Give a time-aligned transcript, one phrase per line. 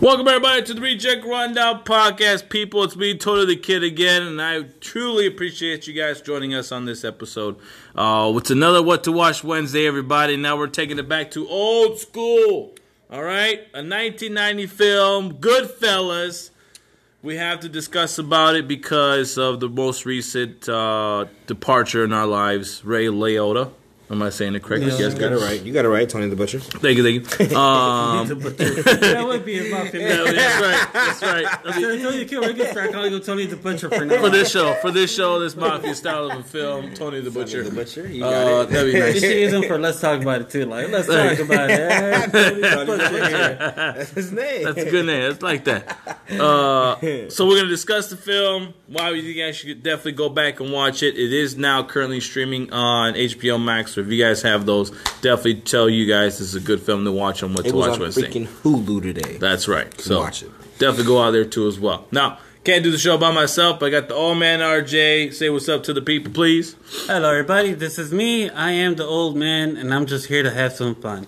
[0.00, 2.84] Welcome everybody to the Reject Rundown Podcast, people.
[2.84, 6.84] It's me, Tony the Kid again, and I truly appreciate you guys joining us on
[6.84, 7.56] this episode.
[7.96, 10.36] Uh, it's another What to Watch Wednesday, everybody.
[10.36, 12.76] Now we're taking it back to old school.
[13.10, 16.50] All right, a 1990 film, Goodfellas.
[17.20, 22.26] We have to discuss about it because of the most recent uh, departure in our
[22.26, 23.72] lives, Ray Liotta.
[24.10, 24.88] Am I saying it correctly?
[24.90, 25.62] Yes, you got it right.
[25.62, 26.60] You got it right, Tony the Butcher.
[26.60, 27.56] Thank you, thank you.
[27.58, 30.00] Um, that would be a muffin.
[30.00, 30.92] yeah, that's right.
[30.94, 31.46] That's right.
[31.46, 34.04] I mean, So Tony the Kid, we're gonna start calling him Tony the Butcher for
[34.06, 34.20] now.
[34.20, 37.58] for this show, for this show, this mafia style of a film, Tony the Butcher.
[37.64, 38.08] Tony the Butcher.
[38.08, 38.70] You got Uh, it.
[38.70, 39.20] that'd be You nice.
[39.20, 40.64] should use him for let's talk about it too.
[40.64, 42.32] Like let's talk about it.
[42.32, 43.56] Tony the Butcher.
[43.96, 44.64] That's his name.
[44.64, 45.30] That's a good name.
[45.32, 45.98] It's like that.
[46.30, 46.96] Uh,
[47.28, 48.72] so we're gonna discuss the film.
[48.86, 51.14] Why you guys should definitely go back and watch it.
[51.16, 53.97] It is now currently streaming on HBO Max.
[53.98, 54.90] So if you guys have those,
[55.22, 57.74] definitely tell you guys this is a good film to watch on what It to
[57.76, 58.22] was watch on Wednesday.
[58.30, 59.38] freaking Hulu today.
[59.38, 60.00] That's right.
[60.00, 60.50] So watch it.
[60.78, 62.06] definitely go out there too as well.
[62.12, 63.82] Now can't do the show by myself.
[63.82, 65.34] I got the old man RJ.
[65.34, 66.76] Say what's up to the people, please.
[67.06, 67.72] Hello, everybody.
[67.74, 68.48] This is me.
[68.50, 71.26] I am the old man, and I'm just here to have some fun.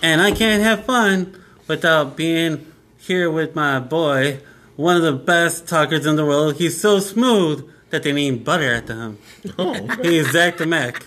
[0.00, 4.40] And I can't have fun without being here with my boy,
[4.76, 6.56] one of the best talkers in the world.
[6.56, 9.18] He's so smooth that they need butter at him.
[9.58, 11.04] Oh, He's Zach the Mac.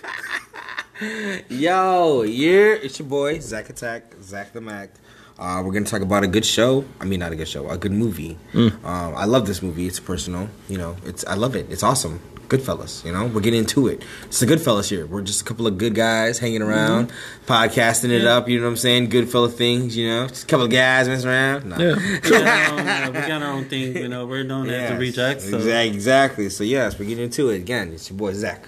[1.50, 4.90] Yo, yeah, it's your boy Zach Attack, Zach the Mac.
[5.38, 6.86] Uh, we're gonna talk about a good show.
[7.00, 8.38] I mean, not a good show, a good movie.
[8.54, 9.86] Um, I love this movie.
[9.86, 10.48] It's personal.
[10.68, 11.66] You know, it's I love it.
[11.70, 12.20] It's awesome.
[12.48, 13.04] Goodfellas.
[13.04, 14.04] You know, we're getting into it.
[14.24, 15.04] It's the Goodfellas here.
[15.04, 17.12] We're just a couple of good guys hanging around,
[17.44, 18.48] podcasting it up.
[18.48, 19.10] You know what I'm saying?
[19.10, 19.96] Goodfella things.
[19.96, 21.66] You know, just a couple of guys messing around.
[21.66, 21.76] No.
[21.76, 23.96] We got, our own, uh, we got our own thing.
[23.96, 25.50] You know, we're known as the Yes, Rejects.
[25.50, 25.56] So.
[25.58, 26.48] Exactly, exactly.
[26.48, 27.92] So yes, we're getting into it again.
[27.92, 28.64] It's your boy Zach.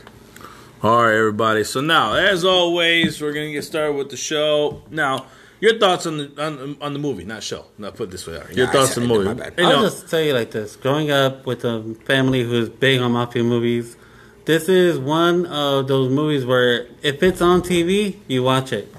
[0.83, 1.65] All right, everybody.
[1.65, 4.83] So now, as always, we're gonna get started with the show.
[4.91, 5.27] Now,
[5.61, 7.65] your thoughts on the on, on the movie, not show.
[7.79, 8.37] Not put it this way.
[8.37, 8.55] All right.
[8.57, 9.25] Your Nah, thoughts on the movie.
[9.25, 9.55] my bad.
[9.59, 13.01] You I'll know, just tell you like this: growing up with a family who's big
[13.01, 13.97] on mafia movies,
[14.45, 18.95] this is one of those movies where if it's on TV, you watch it.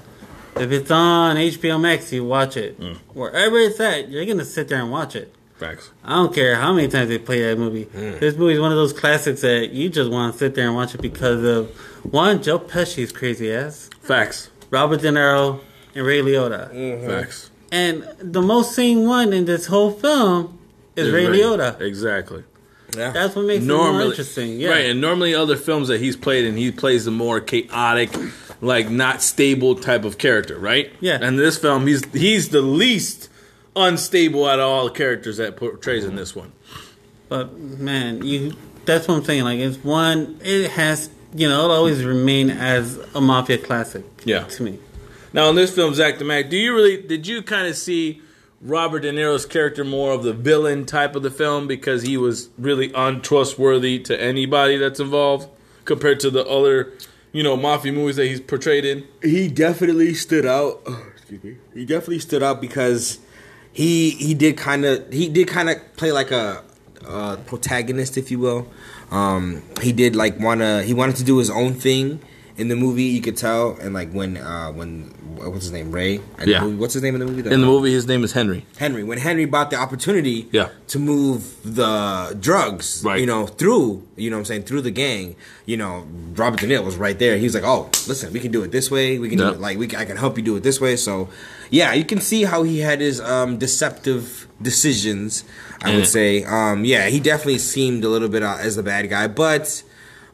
[0.56, 2.78] If it's on HBO Max, you watch it.
[2.78, 2.96] Mm.
[3.14, 5.34] Wherever it's at, you're gonna sit there and watch it.
[5.60, 5.90] Facts.
[6.02, 7.84] I don't care how many times they play that movie.
[7.84, 8.18] Mm.
[8.18, 10.74] This movie is one of those classics that you just want to sit there and
[10.74, 11.70] watch it because of
[12.04, 14.50] one, Joe Pesci's crazy ass, Facts.
[14.70, 15.60] Robert De Niro,
[15.94, 16.72] and Ray Liotta.
[16.72, 17.06] Mm.
[17.06, 17.50] Facts.
[17.70, 20.58] And the most seen one in this whole film
[20.96, 21.80] is Ray Liotta.
[21.80, 22.44] Exactly.
[22.96, 23.12] Yeah.
[23.12, 24.58] That's what makes it more interesting.
[24.58, 24.70] Yeah.
[24.70, 28.10] Right, and normally other films that he's played in, he plays the more chaotic,
[28.60, 30.92] like not stable type of character, right?
[31.00, 31.18] Yeah.
[31.20, 33.29] And this film, he's he's the least
[33.76, 36.52] unstable out of all the characters that portrays in this one.
[37.28, 38.54] But man, you
[38.84, 39.44] that's what I'm saying.
[39.44, 44.04] Like it's one it has you know, it'll always remain as a mafia classic.
[44.24, 44.44] Yeah.
[44.44, 44.78] To me.
[45.32, 48.20] Now in this film, Zach the Mac, do you really did you kind of see
[48.60, 52.50] Robert De Niro's character more of the villain type of the film because he was
[52.58, 55.48] really untrustworthy to anybody that's involved
[55.84, 56.92] compared to the other,
[57.32, 59.06] you know, mafia movies that he's portrayed in?
[59.22, 60.82] he definitely stood out.
[60.86, 61.56] Oh, excuse me.
[61.72, 63.18] He definitely stood out because
[63.72, 66.62] he he did kind of he did kind of play like a,
[67.06, 68.68] uh protagonist, if you will.
[69.10, 72.20] Um, he did like wanna he wanted to do his own thing
[72.56, 73.04] in the movie.
[73.04, 76.16] You could tell, and like when uh when what's his name Ray?
[76.16, 76.60] In the Yeah.
[76.60, 77.38] movie- what's his name in the movie?
[77.48, 78.66] In the movie, his name is Henry.
[78.76, 79.02] Henry.
[79.02, 80.68] When Henry bought the opportunity Yeah.
[80.88, 83.18] to move the drugs, Right.
[83.20, 86.04] you know, through, you know what I'm saying, through the gang, you know,
[86.36, 87.38] Robert De Niro was right there.
[87.38, 89.18] He was like, oh, listen, we can do it this way.
[89.18, 89.46] We can Yeah.
[89.46, 90.94] do it like, we can, I can help you do it this way.
[90.96, 91.30] So,
[91.70, 95.44] yeah, you can see how he had his um, deceptive decisions,
[95.82, 96.44] I would say.
[96.44, 99.82] Um, yeah, he definitely seemed a little bit uh, as a bad guy, but...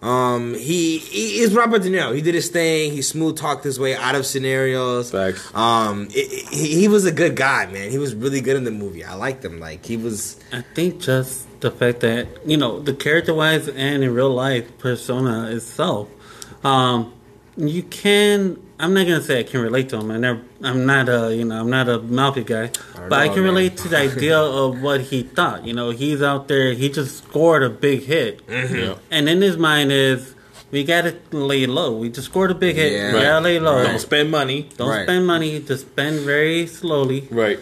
[0.03, 2.15] Um, he, he is Robert De Niro.
[2.15, 2.93] He did his thing.
[2.93, 5.11] He smooth talked his way out of scenarios.
[5.11, 5.53] Facts.
[5.55, 7.91] Um, it, it- he, he was a good guy, man.
[7.91, 9.03] He was really good in the movie.
[9.05, 9.59] I liked him.
[9.59, 10.39] Like he was.
[10.53, 14.77] I think just the fact that, you know, the character wise and in real life
[14.79, 16.09] persona itself,
[16.63, 17.13] um,
[17.57, 20.10] you can I'm not gonna say I can relate to him.
[20.10, 22.70] I never I'm not a you know, I'm not a mouthy guy.
[23.09, 23.44] But I can man.
[23.44, 25.64] relate to the idea of what he thought.
[25.64, 28.46] You know, he's out there he just scored a big hit.
[28.46, 28.75] Mm-hmm.
[28.76, 28.94] Yeah.
[29.11, 30.34] And in his mind is
[30.70, 31.96] we gotta lay low.
[31.96, 32.93] We just scored a big hit.
[32.93, 33.14] Yeah.
[33.14, 33.82] We gotta lay low.
[33.82, 34.69] Don't spend money.
[34.76, 35.05] Don't Right.
[35.06, 35.61] spend money.
[35.61, 37.29] Just spend very slowly.
[37.31, 37.58] Right.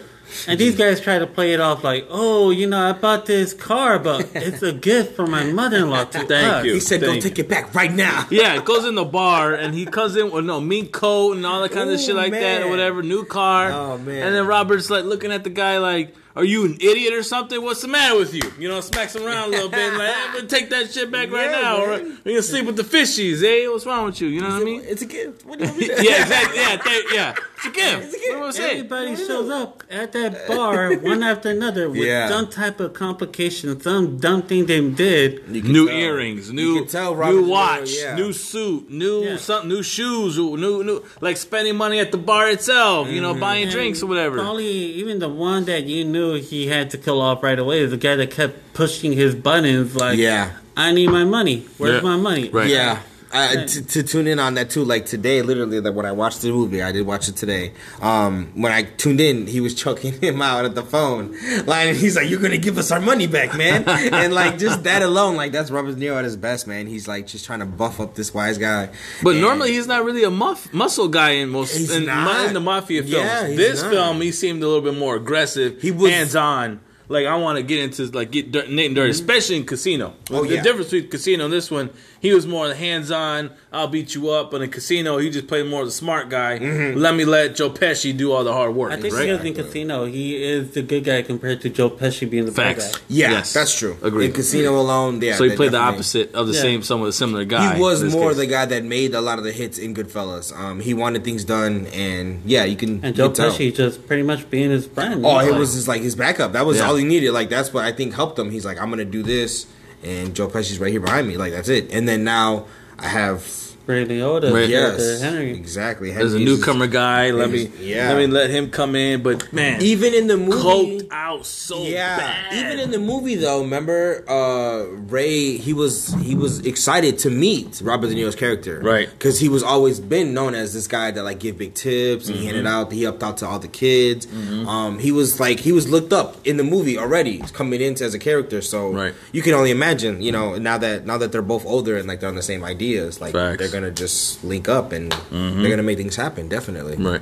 [0.47, 3.53] And these guys try to play it off like, oh, you know, I bought this
[3.53, 6.65] car, but it's a gift from my mother-in-law to Thank us.
[6.65, 6.73] you.
[6.75, 9.53] He said, "Go Thank take it back right now." Yeah, it goes in the bar
[9.53, 12.31] and he comes in with no mink coat and all that kind of shit like
[12.33, 13.71] that or whatever, new car.
[13.71, 14.27] Oh, man.
[14.27, 17.61] And then Robert's like looking at the guy like, Are you an idiot or something?
[17.61, 18.41] What's the matter with you?
[18.59, 21.31] You know, smacks him around a little bit like, I'm gonna take that shit back
[21.31, 22.17] right Yeah, now, or man.
[22.25, 23.67] we're gonna sleep with the fishies, eh?
[23.69, 24.27] What's wrong with you?
[24.27, 24.81] You know what I mean?
[24.83, 25.45] It's a gift.
[25.45, 25.89] What do you mean?
[26.01, 26.57] yeah, exactly.
[26.59, 27.35] Yeah, thank, yeah.
[27.67, 28.25] It's a gift.
[28.29, 28.71] What am I saying?
[28.77, 32.27] Everybody shows up at that bar one after another with Yeah.
[32.29, 35.47] some type of complication, some dumb thing they did.
[35.49, 35.95] New tell.
[35.97, 38.15] earrings, new tell new De Niro, watch, yeah.
[38.15, 39.37] new suit, new Yeah.
[39.37, 43.09] something, new shoes, new new like spending money at the bar itself.
[43.09, 43.39] You know, Mm-hmm.
[43.39, 44.37] buying drinks or whatever.
[44.37, 47.91] Probably even the one that you knew he had to kill off right away is
[47.91, 50.51] the guy that kept pushing his buttons like, Yeah.
[50.77, 51.65] I need my money.
[51.77, 52.09] Where's Yeah.
[52.09, 52.49] my money?
[52.49, 52.69] Right.
[52.69, 52.99] Yeah.
[53.35, 56.41] I, to, to tune in on that too, like today, literally, like when I watched
[56.41, 57.73] the movie, I did watch it today.
[58.01, 61.31] Um, when I tuned in, he was choking him out at the phone,
[61.65, 64.83] like and he's like, "You're gonna give us our money back, man!" and like just
[64.83, 66.87] that alone, like that's Robert De Niro at his best, man.
[66.87, 68.89] He's like just trying to buff up this wise guy.
[69.23, 72.59] But And- normally he's not really a muff, muscle guy in most in, in the
[72.59, 73.13] mafia films.
[73.13, 73.91] Yeah, this not.
[73.91, 75.81] film he seemed a little bit more aggressive.
[75.81, 76.79] He was- hands on.
[77.07, 80.13] Like I want to get into like get dirt, Nate and dirty, especially in Casino.
[80.31, 80.63] Oh, the yeah.
[80.63, 83.51] difference between Casino and this one, he was more hands on.
[83.71, 84.49] I'll beat you up.
[84.51, 86.57] But in Casino, he just played more of the smart guy.
[86.57, 86.97] Mm-hmm.
[86.99, 88.91] Let me let Joe Pesci do all the hard work.
[88.91, 89.27] I think right?
[89.27, 92.77] because in Casino, he is the good guy compared to Joe Pesci being the bad
[92.77, 92.95] Facts.
[92.95, 93.01] guy.
[93.09, 93.53] Yeah, Yes.
[93.53, 93.97] that's true.
[94.01, 94.27] Agreed.
[94.27, 95.35] In Casino alone, yeah.
[95.35, 96.61] so he played the opposite of the Yeah.
[96.61, 97.75] same, somewhat similar guy.
[97.75, 98.37] He was more case.
[98.37, 100.57] the guy that made a lot of the hits in Goodfellas.
[100.57, 103.01] Um, he wanted things done, and yeah, you can.
[103.03, 103.51] And Joe can tell.
[103.51, 105.23] Pesci just pretty much being his friend.
[105.23, 106.53] Oh, He's it like- was just like his backup.
[106.53, 106.87] That was Yeah.
[106.95, 107.31] All he needed.
[107.31, 108.49] Like that's what I think helped him.
[108.49, 109.67] He's like, I'm gonna do this,
[110.03, 111.37] and Joe Pesci's right here behind me.
[111.37, 111.91] Like that's it.
[111.91, 112.65] And then now
[112.97, 113.41] I have
[113.87, 114.67] Ray Liotta, Right.
[114.69, 115.51] yes, yes, Henry.
[115.51, 116.11] exactly.
[116.11, 117.31] There's a newcomer guy.
[117.31, 118.09] Let me Yeah.
[118.09, 119.21] let me let him come in.
[119.21, 122.17] But man, Even in the movie, coked out so yeah.
[122.17, 122.53] bad.
[122.53, 125.57] Even in the movie though, remember uh, Ray?
[125.57, 129.09] He was he was excited to meet Robert De Niro's character, Right.
[129.11, 132.35] Because he was always been known as this guy that like give big tips and
[132.35, 132.55] he Mm-hmm.
[132.55, 132.91] handed out.
[132.91, 134.27] He helped out to all the kids.
[134.67, 138.13] Um, he was like he was looked up in the movie already coming in as
[138.13, 138.61] a character.
[138.61, 139.13] So Right.
[139.31, 142.19] you can only imagine, you know, now that now that they're both older and like
[142.19, 143.59] they're on the same ideas, like Facts.
[143.59, 146.47] they're gonna just link up and they're gonna make things happen.
[146.49, 146.95] Definitely.
[146.97, 147.21] Right.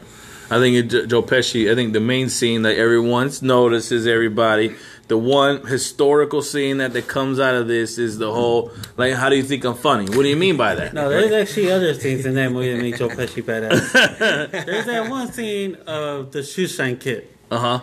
[0.50, 1.72] I think it, Joe Pesci.
[1.72, 4.76] I think the main scene that everyone notices, everybody,
[5.08, 9.30] the one historical scene that, that comes out of this is the whole like, how
[9.30, 10.06] do you think I'm funny?
[10.06, 10.94] What do you mean by that?
[10.94, 13.92] No, there's actually other scenes in that movie that make Joe Pesci badass.
[14.66, 17.36] there's that one scene of the shoe shine kit.
[17.50, 17.80] Uh huh.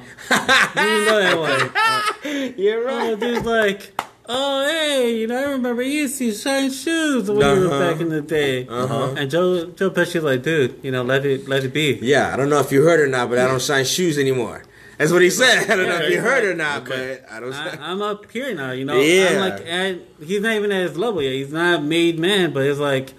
[0.80, 2.54] You know that one.
[2.58, 4.00] You're Oh, dude's like,
[4.32, 7.68] oh, hey, you know, I remember you used to shine shoes when you Uh-huh.
[7.68, 8.66] were back in the day.
[8.66, 9.14] Uh-huh.
[9.16, 11.98] And Joe Joe Pesci's like, dude, you know, let it let it be.
[12.00, 14.62] Yeah, I don't know if you heard or not, but I don't shine shoes anymore.
[14.98, 15.70] That's what he said.
[15.70, 17.20] I don't know if you Yeah, heard or not, okay.
[17.22, 17.52] but I don't.
[17.54, 19.00] I, I'm up here now, you know.
[19.00, 19.30] Yeah.
[19.30, 21.32] I'm like, and he's not even at his level yet.
[21.32, 23.14] He's not a made man, but it's like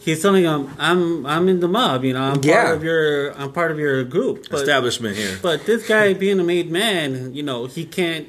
[0.00, 2.22] he's telling him, I'm I'm in the mob, you know.
[2.22, 2.62] I'm Yeah.
[2.64, 4.46] part of your I'm part of your group.
[4.48, 5.36] But, Establishment here.
[5.42, 8.28] But this guy being a made man, you know, he can't.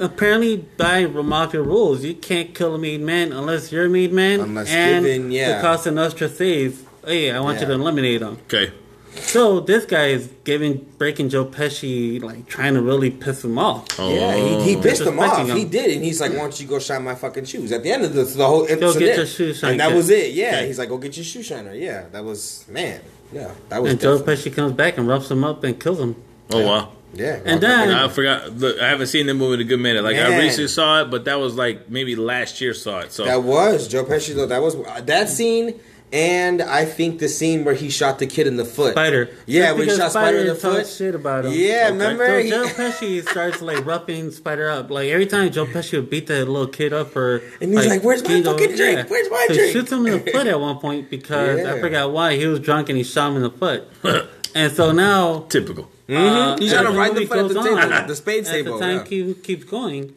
[0.00, 4.40] Apparently, by mafia rules, you can't kill a made man unless you're a made man.
[4.40, 5.56] Unless and given, yeah.
[5.56, 8.72] the Costa Nostra says, "Hey, I want you to eliminate him." Okay.
[9.16, 13.86] So this guy is giving breaking Joe Pesci, like trying to really piss him off.
[13.98, 14.12] Oh.
[14.12, 15.38] Yeah, he, he pissed him off.
[15.38, 17.84] Disrespecting He did, and he's like, "Why don't you go shine my fucking shoes?" At
[17.84, 19.96] the end of the, the whole Go incident, get your shoe shine and that kit.
[19.96, 20.32] was it.
[20.32, 20.66] Yeah, Okay.
[20.66, 23.00] he's like, "Go get your shoe shiner." Yeah, that was man.
[23.32, 23.92] Yeah, that was.
[23.92, 26.16] And Joe definitely- Pesci comes back and roughs him up and kills him.
[26.52, 26.92] Oh wow.
[27.16, 28.56] Yeah, And then- I forgot.
[28.56, 30.02] Look, I haven't seen the movie in a good minute.
[30.04, 33.12] Like I recently saw it, but that was like maybe last year saw it.
[33.12, 34.34] So that was Joe Pesci.
[34.34, 35.78] Though that was uh, that scene,
[36.12, 38.92] and I think the scene where he shot the kid in the foot.
[38.92, 39.30] Spider.
[39.46, 40.86] Yeah, Just when he because shot Spider in the talks foot.
[40.88, 41.52] shit about him.
[41.54, 41.90] Yeah, Okay.
[41.92, 42.42] remember?
[42.42, 44.90] So Joe Pesci starts like roughing Spider up.
[44.90, 48.02] Like every time Joe Pesci would beat that little kid up or And he's like,
[48.04, 49.10] "Where's my beat him- fucking drink?
[49.10, 51.80] Where's my so drink?" He shoots him in the foot at one point because I
[51.80, 52.36] forgot why.
[52.36, 53.88] He was drunk and he shot him in the foot.
[54.54, 55.90] and so now typical.
[56.08, 57.92] Uh, He as shot him the right in the movie foot at the goes table,
[57.94, 59.04] on, the spades table, The time yeah.
[59.04, 60.14] keep, keeps going.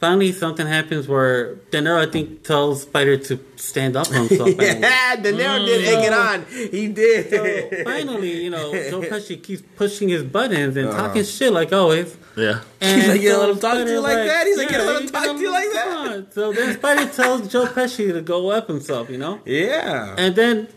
[0.00, 4.48] Finally, something happens where De Niro, I think, tells Spider to stand up for himself.
[4.56, 4.80] finally.
[4.80, 6.46] yeah, De Niro did egg it on.
[6.46, 7.28] He did.
[7.28, 11.08] So finally, you know, Joe Pesci keeps pushing his buttons and Uh-huh.
[11.08, 12.16] talking shit like always.
[12.34, 12.60] Yeah.
[12.80, 14.56] And He's like, "You gonna so let him talk to you Spider's like that?" He's
[14.56, 17.66] like, "You gonna let him talk gonna you like that?" So then Spider tells Joe
[17.66, 19.40] Pesci to go up himself, you know?
[19.44, 20.14] yeah.
[20.16, 20.68] And then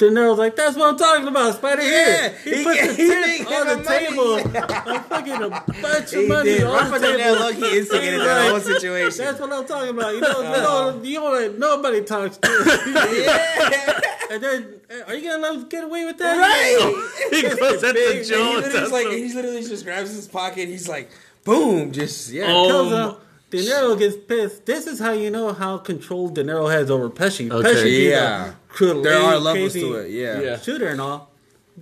[0.00, 2.34] De Niro's like, that's what I'm talking about, Spider Yeah, here.
[2.42, 4.06] He, he- puts the he tip on the money.
[4.06, 4.36] table.
[4.96, 6.62] a fucking a bunch of money did.
[6.64, 7.36] on Robert the De table.
[7.36, 9.24] Niro low-key instigated He's that whole situation.
[9.26, 10.14] That's what I'm talking about.
[10.14, 12.48] You know, you know, you know nobody talks to.
[13.28, 14.00] yeah.
[14.30, 16.38] and then, uh, are you gonna let him get away with that?
[16.38, 17.30] Right.
[17.30, 20.66] He goes at the and he literally just like he literally just grabs his pocket.
[20.66, 21.10] He's like,
[21.44, 22.46] boom, just yeah.
[22.48, 23.20] Oh.
[23.50, 23.66] Kills.
[23.66, 24.66] De Niro gets pissed.
[24.66, 27.50] This is how you know how controlled De Niro has over Pesci.
[27.50, 27.68] Okay.
[27.72, 28.48] Pesci, Yeah.
[28.50, 30.10] a crazy, There are levels to it.
[30.10, 30.40] Yeah.
[30.40, 30.58] Yeah.
[30.58, 31.30] Shooter and all.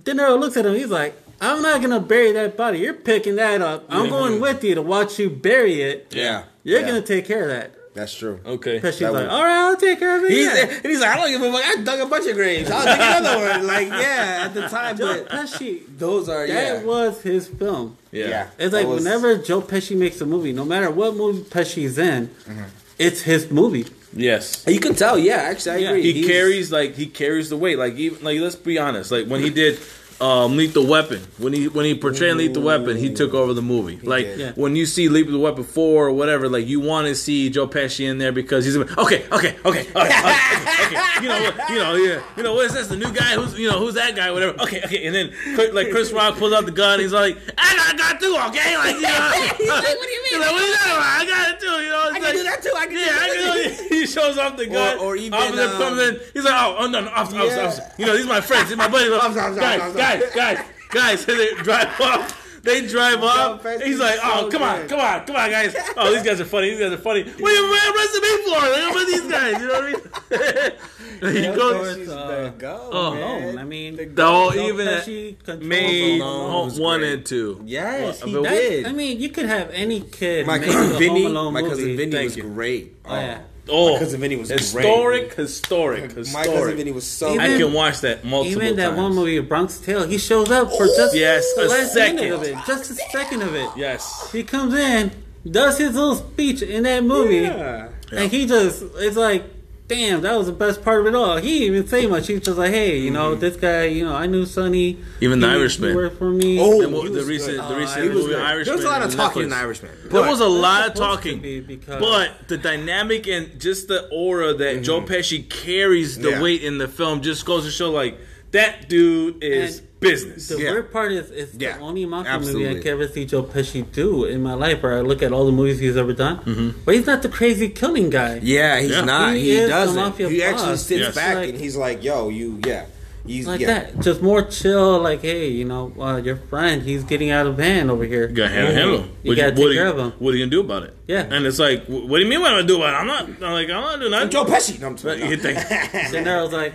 [0.03, 0.75] De Niro looks at him.
[0.75, 2.79] He's like, "I'm not gonna bury that body.
[2.79, 3.85] You're picking that up.
[3.89, 6.07] I'm going with you to watch you bury it.
[6.11, 6.43] Yeah.
[6.63, 6.87] You're Yeah.
[6.87, 8.39] gonna take care of that." That's true.
[8.45, 8.79] Okay.
[8.79, 10.31] Pesci's That like, was- all right, I'll take care of it.
[10.31, 10.65] He's, yeah.
[10.77, 11.65] and he's like, I don't give a fuck.
[11.65, 12.71] I dug a bunch of graves.
[12.71, 13.67] I'll dig another one.
[13.67, 16.73] Like, yeah, at the time, Joe but Pesci, those are yeah.
[16.75, 17.97] that was his film.
[18.11, 18.27] Yeah.
[18.27, 18.49] Yeah.
[18.57, 22.27] It's like was- whenever Joe Pesci makes a movie, no matter what movie Pesci's in,
[22.27, 22.63] mm-hmm.
[22.97, 23.85] it's his movie.
[24.11, 24.63] Yes.
[24.67, 25.19] You can tell.
[25.19, 25.89] Yeah, actually, I Yeah.
[25.89, 26.01] agree.
[26.01, 27.77] He He's- carries like he carries the weight.
[27.77, 29.11] Like even like let's be honest.
[29.11, 29.77] Like when he did
[30.21, 33.97] um, Lethal Weapon, when he when he portrayed Lethal Weapon, he took over the movie.
[34.03, 34.27] like.
[34.39, 34.51] Yeah.
[34.55, 38.09] when you see Lethal Weapon four or whatever, like you want to see Joe Pesci
[38.09, 40.97] in there because he's okay, okay, okay, okay, okay, okay.
[41.21, 42.87] You know, you know, yeah, you know what is this?
[42.87, 44.31] The new guy who's you know who's that guy?
[44.31, 44.59] Whatever.
[44.61, 45.05] Okay, okay.
[45.07, 46.99] And then like Chris Rock pulls out the gun.
[46.99, 48.35] He's like, I got a gun too.
[48.49, 49.31] Okay, like you know.
[49.59, 50.31] He's like, what do you mean?
[50.31, 51.21] He's like, what are you talking about?
[51.21, 51.67] I got it too.
[51.67, 52.73] You know, it's I can like- do that too.
[52.75, 53.87] I can yeah, do that know.
[53.89, 53.95] too.
[53.95, 54.99] He shows off the gun.
[54.99, 56.19] or even, officer um, comes in.
[56.33, 57.65] He's like, oh, oh no, no, officer, officer, Yeah.
[57.67, 57.83] officer.
[57.97, 58.65] You know, these are my friends.
[58.69, 59.11] These are my buddies.
[59.11, 59.97] Officer, officer, guys, officer.
[60.17, 61.21] Guys, guys, guys.
[61.25, 62.35] So they drive off.
[62.61, 63.65] They drive off.
[63.81, 65.73] He's like, oh, so come on, come on, come on, guys.
[65.95, 66.71] Oh, these guys are funny.
[66.71, 67.23] These guys are funny.
[67.23, 68.49] What are you arresting me for?
[68.49, 69.61] Like, what are these guys?
[69.61, 71.35] You know what I mean?
[71.35, 71.97] he goes.
[71.97, 73.43] Pesci's, uh, go, oh, man.
[73.43, 73.57] Alone.
[73.59, 77.13] I mean, The whole Joe even Pesci controls made Alone Home was one great.
[77.13, 77.61] and two.
[77.65, 78.85] Yes, he Well, That- did.
[78.87, 80.45] I mean, you could have any kid.
[80.45, 81.95] my cousin Vinny, my cousin.
[81.97, 82.43] Vinny was you.
[82.43, 82.95] great.
[83.05, 83.39] Oh, yeah.
[83.71, 85.37] Oh, My cousin Vinny was historic, great.
[85.47, 86.75] historic, My cousin historic.
[86.77, 87.33] Vinny was so.
[87.35, 88.97] Even- I can watch that multiple Even that times.
[88.97, 92.15] one movie, Bronx Tale, he shows up for just Yes, the a last second.
[92.17, 93.69] minute of it, just a second of it.
[93.77, 94.29] Yes.
[94.31, 95.11] He comes in,
[95.49, 97.87] does his little speech in that movie, Yeah.
[98.11, 99.43] and he just it's like,
[99.89, 101.35] damn, that was the best part of it all.
[101.37, 102.27] He didn't even say much.
[102.27, 104.97] He's just like, hey, you know, this guy, you know, I knew Sonny.
[105.19, 105.89] Even The Irishman.
[105.89, 106.57] He worked for me.
[106.61, 107.69] Oh, The, he the was recent, good.
[107.69, 108.35] the Uh, recent he was movie.
[108.35, 108.65] Irishman.
[108.65, 109.91] There was a lot of talking in the Irishman.
[110.05, 114.53] There was a lot of talking, be because- but the dynamic and just the aura
[114.53, 116.37] that Joe Pesci carries the Mm-hmm.
[116.37, 116.41] Yeah.
[116.43, 118.17] weight in the film just goes to show like
[118.51, 120.47] that dude is And business.
[120.47, 120.71] The Yeah.
[120.71, 122.69] weird part is, it's Yeah, the only mafia movie.
[122.69, 124.81] I can ever see Joe Pesci do in my life.
[124.81, 126.69] Where I look at all the movies he's ever done, Mm-hmm.
[126.85, 128.39] but he's not the crazy killing guy.
[128.41, 129.01] Yeah, he's Yeah.
[129.05, 129.35] not.
[129.35, 129.95] He He, doesn't.
[129.95, 131.15] mafia He actually sits Yes.
[131.15, 132.83] back Like- and he's like, "Yo, you, yeah,
[133.27, 133.67] he's like yeah.
[133.67, 133.99] that.
[133.99, 134.99] Just more chill.
[135.01, 138.29] Like, hey, you know, uh, your friend, he's getting out of hand over here.
[138.29, 139.09] You gotta handle, handle him.
[139.23, 140.13] You What- gotta what take are care you- of him.
[140.19, 140.93] What are you gonna do about it?
[141.07, 141.25] Yeah.
[141.29, 142.39] And it's like, what do you mean?
[142.39, 142.97] What am I gonna do about it?
[142.97, 143.25] I'm not.
[143.43, 144.29] I'm like, I'm not doing I'm.
[144.29, 144.79] Joe Pesci.
[144.79, 146.73] No, I'm But you think, De Niro's like,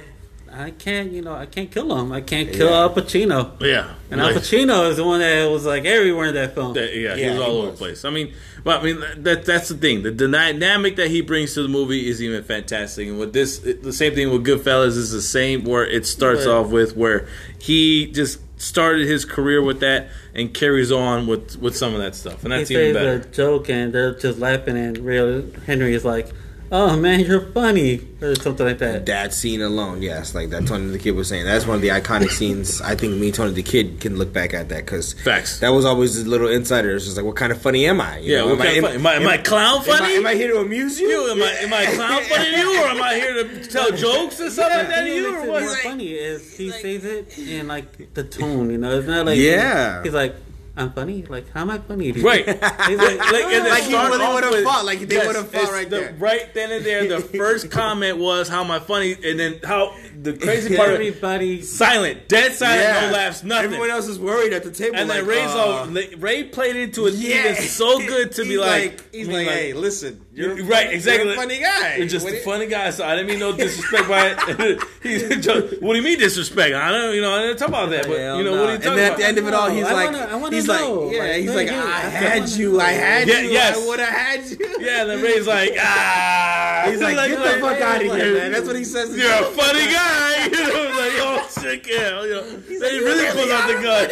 [0.57, 2.13] I can't, you know, I can't kill him.
[2.13, 2.81] I can't kill Yeah.
[2.83, 3.61] Al Pacino.
[3.61, 3.95] yeah.
[4.11, 6.75] And Like- Al Pacino is the one that was like everywhere in that film.
[6.75, 8.05] That, yeah, he Yeah, was all he over the place.
[8.05, 8.33] I mean,
[8.63, 10.03] but I mean that that's the thing.
[10.03, 13.09] The, the dynamic that he brings to the movie is even fantastic.
[13.09, 15.65] And with this, the same thing with Goodfellas is the same.
[15.65, 16.53] Where it starts Right.
[16.55, 17.27] off with where
[17.59, 22.15] he just started his career with that and carries on with with some of that
[22.15, 23.17] stuff, and he that's even better.
[23.17, 26.29] a joke and they're just laughing, and real Henry is like,
[26.77, 29.07] "Oh man, you're funny," or something like that.
[29.07, 31.45] That scene alone, yes, like that Tony the Kid was saying.
[31.45, 32.81] That's one of the iconic scenes.
[32.81, 35.61] I think me, Tony the Kid, can look back at that because Facts.
[35.61, 36.95] that was always a little insider.
[36.97, 38.19] It's just like, what kind of funny am I?
[38.19, 38.97] You Yeah, know, what kind of funny?
[38.97, 40.15] Am I- am I clown Am funny?
[40.15, 41.09] I, am I here to amuse you?
[41.09, 43.91] You, am I am I clown funny to you, or am I here to tell
[44.07, 45.63] jokes or something like that to you, makes or it what?
[45.63, 48.99] more funny is he says it in like the tone, you know.
[48.99, 50.03] It's not like Yeah.
[50.03, 50.35] he's like,
[50.77, 52.13] "I'm funny." Like, how am I funny?
[52.13, 52.23] to?
[52.25, 52.47] Right.
[52.47, 55.89] Like, Like, and Like he start really off would've fought, like they would've fought right
[55.89, 56.17] the- there.
[56.19, 59.95] Right then and there, the first comment was how am I funny, and then how
[60.21, 61.63] the crazy part of it, everybody.
[61.63, 63.07] silent, dead silent, Yeah.
[63.07, 63.65] no laughs, nothing.
[63.67, 64.97] Everyone else is worried at the table.
[64.97, 65.87] and then Ray's uh, all,
[66.19, 67.51] Ray played into it yeah.
[67.53, 70.67] even so good to be He's like, he's I mean, like, hey, listen, you're You're
[70.67, 71.27] right, exactly.
[71.27, 71.97] You're a funny guy.
[71.97, 74.35] You're just What a do you- funny guy, so I didn't mean no disrespect by
[74.37, 74.81] it.
[75.03, 76.75] He's just, what do you mean disrespect?
[76.75, 78.61] I don't, you know, I didn't talk about that, but Hell you know, no.
[78.63, 80.07] what are you talking And then at the end of it all, he's I like,
[80.13, 81.01] wanna- I wanna he's know.
[81.05, 82.81] like, yeah, Like, he's like, I I had wanna you, know.
[82.81, 83.77] I had Yeah, you, yes.
[83.77, 84.77] I would have had you.
[84.81, 88.53] yeah, and then Ray's like, ah, He's like, get the fuck out of here, man.
[88.53, 89.17] That's what he says.
[89.17, 90.49] You're a funny guy.
[90.55, 91.34] You know, like, oh
[91.65, 92.23] shit, yeah.
[92.23, 94.09] You know, then he really pulls out the gun.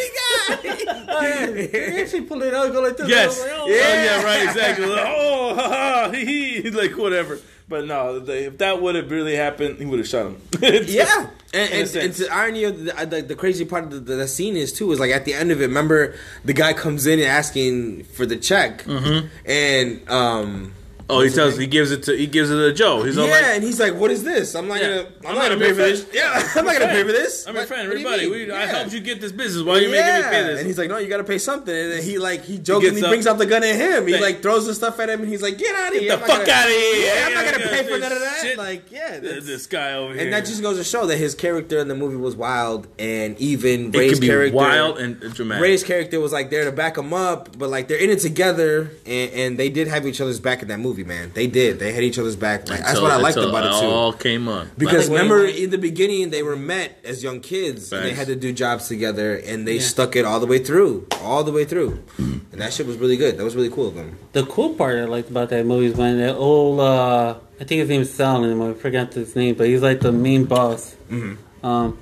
[1.55, 3.09] They actually pull it out, go like this.
[3.09, 3.41] Yes.
[3.41, 4.87] I like, Oh, oh, yeah, right, exactly.
[4.93, 7.39] Like, oh, ha, ha, hee, hee, like whatever.
[7.69, 10.37] But no, the, if that would have really happened, he would have shot him.
[10.61, 12.19] Yeah, and, In a and, and sense.
[12.19, 15.01] the irony of the, the, the crazy part of the, the, scene is too is
[15.01, 15.67] like at the end of it.
[15.67, 20.75] Remember, the guy comes in and asking for the check, and um,
[21.11, 23.03] Oh, he tells, he gives it to, he gives it to Joe.
[23.03, 24.55] He's yeah, all like, and he's like, "What is this?
[24.55, 24.89] I'm not Yeah.
[24.89, 25.93] gonna, I'm, I'm not not gonna pay for friend.
[25.93, 26.07] this.
[26.13, 27.47] Yeah, I'm not gonna pay for this.
[27.47, 28.31] I'm your friend, what do you everybody.
[28.39, 28.49] mean?
[28.49, 28.67] We, I Yeah.
[28.77, 29.63] helped you get this business.
[29.65, 30.59] Why are you making me pay this?
[30.61, 31.75] And he's like, no, you got to pay something.
[31.75, 34.07] And then he like he jokingly up- brings out the gun at him.
[34.07, 36.09] He Thank- like throws the stuff at him, and he's like, get out of here!
[36.09, 37.05] the I'm not fuck gonna- out of here!
[37.07, 38.39] Yeah, I'm not Yeah, gonna pay for this none of that.
[38.43, 38.59] shit.
[38.59, 40.23] Like, yeah, that's- this guy over here.
[40.25, 43.39] and that just goes to show that his character in the movie was wild, and
[43.39, 45.63] even it Ray's can be character, wild and dramatic.
[45.63, 48.91] Ray's character was like there to back him up, but like they're in it together,
[49.07, 50.92] and, and they did have each other's back in that movie.
[50.93, 51.31] Movie, man.
[51.33, 51.79] They did.
[51.79, 52.69] They had each other's back.
[52.69, 53.87] Like, that's what I liked until about it too.
[53.87, 55.63] all came on Because Like, remember wait, wait.
[55.65, 58.89] in the beginning they were met as young kids and they had to do jobs
[58.89, 59.81] together and they Yeah.
[59.95, 63.17] stuck it all the way through, all the way through, and that shit was really
[63.17, 63.39] good.
[63.39, 64.19] That was really cool of them.
[64.33, 67.79] The cool part I liked about that movie is when that old, uh, I think
[67.81, 68.73] his name's Sal anymore.
[68.73, 70.95] I forgot his name, but he's like the main boss.
[71.11, 71.67] Mm-hmm.
[71.67, 71.99] Um,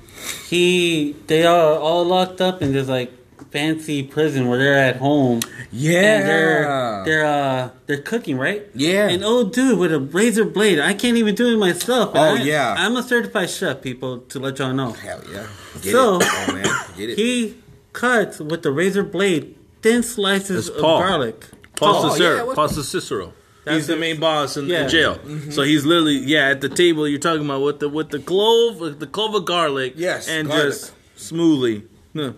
[0.49, 3.11] he, they are all locked up and this like
[3.51, 5.41] fancy prison where they're at home.
[5.71, 8.67] And they're they're uh they're cooking right.
[8.73, 9.07] Yeah.
[9.09, 10.79] An old dude with a razor blade.
[10.79, 12.11] I can't even do it myself.
[12.15, 12.75] Oh, I- yeah.
[12.77, 14.19] I'm a certified chef, people.
[14.19, 14.91] To let y'all know.
[14.93, 15.47] hell yeah.
[15.81, 16.27] Get So- it.
[16.27, 16.65] Oh man,
[16.97, 17.17] get it.
[17.17, 17.55] He
[17.93, 20.99] cuts with the razor blade thin slices It's of Paul.
[20.99, 21.45] garlic.
[21.75, 22.47] Paul Oh, Cicero.
[22.49, 23.33] yeah, Paul Cicero.
[23.65, 24.87] That's He's the main boss in, in Yeah.
[24.87, 25.19] jail.
[25.51, 27.07] So he's literally yeah at the table.
[27.07, 29.93] You're talking about with the with the clove, with the clove of garlic.
[29.97, 30.65] Yes, and garlic.
[30.67, 32.33] just smoothly, no,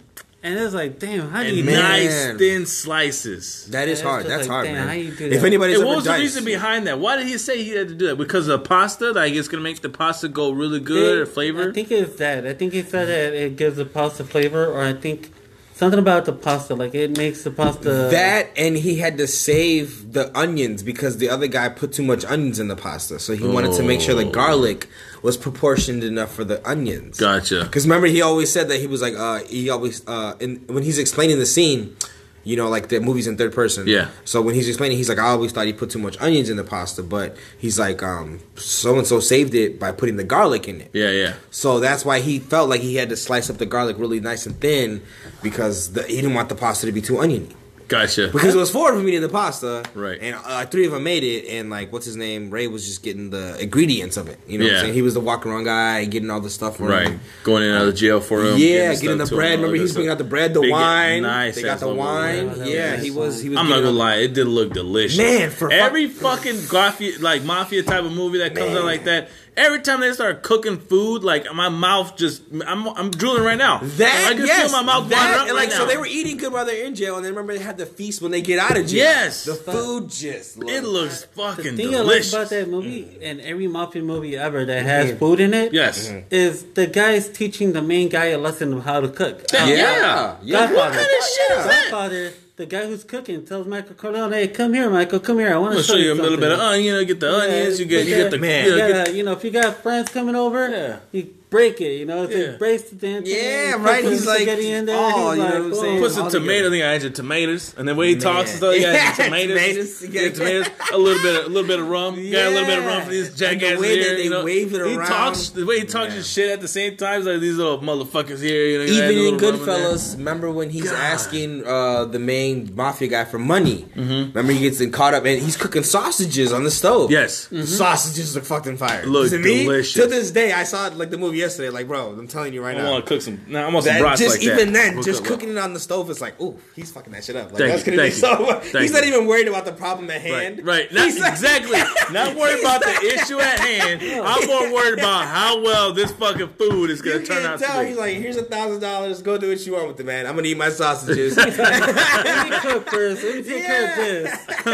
[0.45, 1.79] And it's like, damn, how do and you Man.
[1.79, 3.65] nice thin slices.
[3.71, 4.25] that is Yeah, hard.
[4.25, 4.87] That's just hard, like, damn, man.
[4.89, 5.47] how you do If that?
[5.47, 6.99] anybody's Hey, ever what was the reason behind that?
[6.99, 8.17] Why did he say he had to do that?
[8.17, 9.11] Because of pasta?
[9.11, 11.69] Like it's gonna make the pasta go really good or flavor?
[11.69, 12.45] I think it's that.
[12.45, 15.31] I think he said that it gives the pasta flavor, or I think
[15.75, 17.89] something about the pasta, like it makes the pasta.
[18.11, 22.25] that and he had to save the onions because the other guy put too much
[22.25, 24.29] onions in the pasta, so he wanted to make sure the Oh.
[24.31, 24.89] garlic
[25.23, 27.19] was proportioned enough for the onions.
[27.19, 27.63] Gotcha.
[27.63, 30.83] Because remember, he always said that he was like, uh, he always, uh, in, when
[30.83, 31.95] he's explaining the scene,
[32.43, 33.87] you know, like the movie's in third person.
[33.87, 34.09] Yeah.
[34.25, 36.57] So when he's explaining, he's like, I always thought he put too much onions in
[36.57, 40.67] the pasta, but he's like, um, so and so saved it by putting the garlic
[40.67, 40.91] in it.
[40.93, 41.35] Yeah, yeah.
[41.51, 44.45] So that's why he felt like he had to slice up the garlic really nice
[44.45, 45.01] and thin
[45.41, 47.55] because the, he didn't want the pasta to be too oniony.
[47.87, 48.29] Gotcha.
[48.31, 50.17] Because it was four of them eating the pasta, Right.
[50.21, 52.49] And uh, three of them made it, and like, what's his name?
[52.49, 54.39] Ray was just getting the ingredients of it.
[54.47, 56.77] You know, what I'm saying he was the walk around guy, getting all the stuff
[56.77, 57.07] for Right.
[57.09, 57.19] him.
[57.43, 58.57] Going in and out of jail for him.
[58.57, 59.49] Yeah, stuff getting the to him, bread.
[59.51, 61.21] Remember, that he was bringing out the bread, the Big- wine.
[61.23, 62.47] nice they got the wine.
[62.47, 62.57] wine.
[62.59, 63.35] Yeah, Yeah, he was.
[63.35, 63.57] was He was.
[63.59, 65.17] I'm not gonna lie, it did look delicious.
[65.17, 68.77] Man, for fuck- every fucking mafia, like mafia type of movie that comes Man.
[68.77, 73.11] out like that, every time they start cooking food, like my mouth just, I'm, I'm
[73.11, 73.79] drooling right now.
[73.81, 75.77] That I can yes, feel my mouth that, up and right like now.
[75.77, 77.85] so they were eating good while they're in jail, and then remember they had the
[77.85, 78.97] feast when they get out of jail.
[78.97, 79.45] Yes.
[79.45, 83.41] the food just It looked- looks the fucking thing I like about that movie, and
[83.41, 85.19] every mafia movie ever that has Mhm.
[85.19, 86.11] food in it, Yes.
[86.31, 89.43] is the guy's teaching the main guy a lesson of how to cook.
[89.53, 89.65] Yeah.
[89.67, 90.35] Yeah.
[90.43, 90.59] yeah.
[90.67, 90.75] Godfather.
[90.75, 91.81] What kind of shit is that?
[91.91, 92.33] Godfather,
[92.63, 95.53] the guy who's cooking, tells Michael Corleone, "Hey, come here, Michael, come here.
[95.53, 96.95] I want to gonna show you a little bit of onion.
[96.95, 97.77] You get the onions.
[97.79, 98.65] You get, you get the Man.
[98.65, 100.95] you You know, get- gotta, you know, if you got friends coming over, Yeah.
[101.11, 101.93] you break it.
[101.99, 102.37] You know, if Yeah.
[102.37, 103.31] it breaks the damn thing.
[103.33, 104.97] Yeah, right, he's like, in there.
[104.99, 105.99] oh, he's you know like, what I'm saying?
[106.01, 106.69] Put some all tomato.
[106.69, 106.87] together.
[106.89, 109.17] I think I add tomatoes, and then when he talks and stuff, you Yeah, got
[109.17, 110.01] your tomatoes, tomatoes.
[110.01, 112.17] You got tomatoes, a little bit, a little bit of rum.
[112.19, 114.15] You got a little bit of rum for these And jackasses the here.
[114.17, 114.43] they you know?
[114.43, 116.15] wave it he talks the way he talks Yeah.
[116.17, 117.23] his shit at the same time.
[117.23, 118.65] Like these little motherfuckers here.
[118.65, 119.77] You know, you add a Even in little rum there.
[119.91, 120.99] Goodfellas, remember when he's God.
[120.99, 123.85] asking uh, the main mafia guy for money?
[123.95, 124.31] Mm-hmm.
[124.33, 127.11] Remember he gets caught up and he's cooking sausages on the stove.
[127.11, 127.47] Yes.
[127.47, 129.05] The sausages look fucking fire.
[129.05, 129.93] Look delicious.
[129.93, 131.69] to this day, I saw it like the movie yesterday.
[131.69, 132.87] Like, bro, I'm telling you right I now.
[132.87, 133.41] I want to cook some.
[133.47, 134.59] Now I want some That, brats just like that.
[134.61, 137.11] even then, We'll just cook cooking it on the stove, it's like, ooh, he's fucking
[137.13, 137.51] that shit up.
[137.51, 138.59] Like Thank that's you, gonna be you, so.
[138.61, 140.65] thank he's not even worried about the problem at hand.
[140.65, 140.91] right.
[140.93, 141.79] Not, exactly.
[142.11, 144.01] Not worried about the issue at hand.
[144.03, 147.77] I'm more worried about how well this fucking food is gonna turn can out tell
[147.79, 147.87] to be.
[147.89, 149.21] he's like, here's a thousand dollars.
[149.21, 150.27] Go do what you want with it, man.
[150.27, 151.35] I'm gonna eat my sausages.
[151.37, 153.23] Let me cook first.
[153.23, 154.67] Let me take care of this.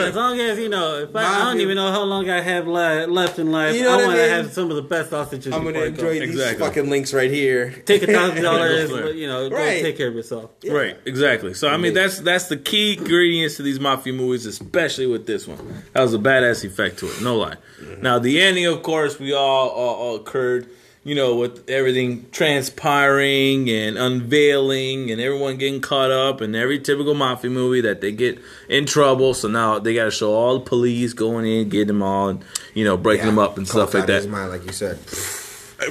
[0.00, 2.66] As long as you know, if I, I don't even know how long I have
[2.66, 5.52] left in life, I want to have some of the best sausages.
[5.52, 6.30] I'm gonna before I go.
[6.30, 6.66] enjoy these Exactly.
[6.66, 7.70] fucking links right here.
[7.86, 9.82] Take a thousand dollars, Go you know, go Right.
[9.82, 10.50] take care of yourself.
[10.68, 11.54] Right, exactly.
[11.54, 15.46] So I mean, that's that's the key ingredients to these mafia movies, especially with this
[15.46, 15.84] one.
[15.92, 17.56] That was a badass effect to it, no lie.
[17.80, 18.02] Mm-hmm.
[18.02, 20.68] Now the ending, of course, we all, all, all occurred,
[21.04, 27.14] you know, with everything transpiring and unveiling, and everyone getting caught up, and every typical
[27.14, 29.34] mafia movie that they get in trouble.
[29.34, 32.44] So now they got to show all the police going in, getting them all, and
[32.72, 34.30] you know, breaking them up and Coke stuff like out of his that.
[34.30, 34.98] mind, like you said.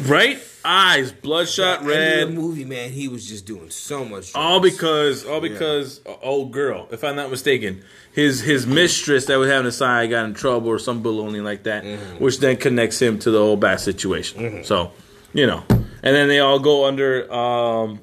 [0.02, 0.39] Right?
[0.65, 2.28] Eyes bloodshot End of red.
[2.30, 4.34] the movie, man, he was just doing so much.
[4.34, 9.36] All because, all because, uh, old girl, if I'm not mistaken, his his mistress that
[9.38, 12.24] was having a side got in trouble or some bullying like that, Mm-hmm.
[12.24, 14.63] which then connects him to the whole bad situation.
[14.63, 14.91] So,
[15.34, 18.00] you know, and then they all go under, um,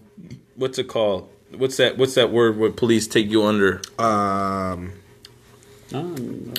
[0.57, 1.31] what's it called?
[1.57, 1.97] What's that?
[1.97, 3.81] What's that word where police take you under?
[3.99, 4.93] um,
[5.93, 6.03] No,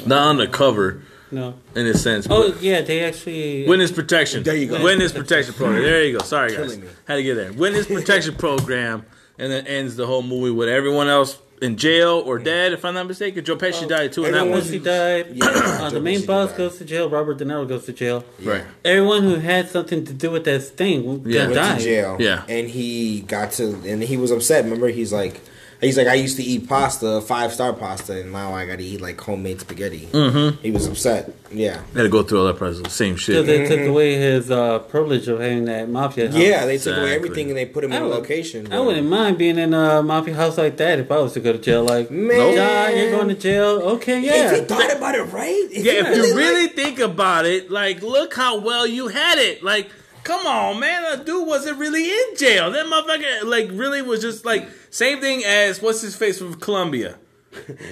[0.06, 1.56] Not undercover no.
[1.76, 2.28] in a sense.
[2.30, 3.68] Oh yeah, they actually.
[3.68, 4.44] Witness protection.
[4.44, 4.84] There you go.
[4.84, 5.82] Witness protection program.
[5.82, 6.24] There you go.
[6.24, 6.88] Sorry guys, Killing me.
[7.08, 7.54] had to get there.
[7.54, 9.06] Witness protection program,
[9.40, 12.74] and then ends the whole movie with everyone else in jail or dead.
[12.74, 14.60] If I'm not mistaken, Joe Pesci died too in that everyone one.
[14.62, 15.28] was- She died.
[15.36, 16.58] Yeah, uh, the main Pesci boss died.
[16.58, 17.08] goes to jail.
[17.10, 18.26] Robert De Niro goes to jail.
[18.42, 18.64] Right.
[18.84, 21.42] Everyone who had something to do with that thing Yeah.
[21.42, 21.42] yeah.
[21.44, 21.78] went died.
[21.78, 22.18] to jail.
[22.20, 22.44] Yeah.
[22.50, 24.64] and he got to, and he was upset.
[24.64, 25.40] Remember, he's like,
[25.82, 28.84] He's like, I used to eat pasta, five star pasta, and now I got to
[28.84, 30.08] eat like homemade spaghetti.
[30.12, 30.62] Mm-hmm.
[30.62, 31.34] He was upset.
[31.52, 31.82] Yeah.
[31.96, 32.94] Had to go through all that process.
[32.94, 33.46] Same Because shit.
[33.48, 36.38] they took away his uh, privilege of having that mafia house.
[36.38, 38.72] Yeah, they took away everything and they put him in I a would- location.
[38.72, 41.52] I wouldn't mind being in a mafia house like that if I was to go
[41.52, 41.84] to jail.
[41.84, 42.56] Like, Man.
[42.56, 43.82] John, you're going to jail.
[43.96, 44.52] Okay, yeah.
[44.54, 47.46] If you thought about it right, if Yeah, he if you like- really think about
[47.46, 49.64] it, like, look how well you had it.
[49.64, 49.90] Like,
[50.24, 52.72] come on, man, that dude wasn't really in jail.
[52.72, 57.18] That motherfucker, like, really was just like same thing as what's his face from Colombia.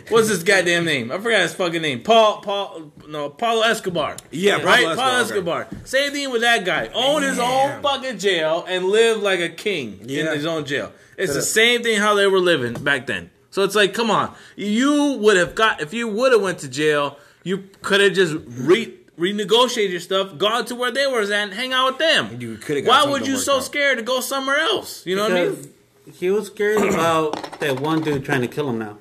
[0.08, 1.12] What's his goddamn name?
[1.12, 2.02] I forgot his fucking name.
[2.02, 4.16] Paul, Paul, no, Paulo Escobar.
[4.32, 4.86] Yeah, right.
[4.86, 5.86] Pablo Paulo Escobar, Escobar.
[5.86, 6.90] Same thing with that guy.
[6.94, 10.94] Own his own fucking jail and live like a king in his own jail.
[11.18, 13.32] It's the same thing how they were living back then.
[13.52, 16.70] So it's like, come on, you would have got if you would have went to
[16.70, 21.32] jail, you could have just re renegotiated your stuff, gone to where they were at,
[21.32, 22.40] and hang out with them.
[22.40, 23.64] You coulda Why would you so out.
[23.64, 25.06] scared to go somewhere else?
[25.06, 25.74] You know what I mean?
[26.18, 28.98] he was scared about that one dude trying to kill him now.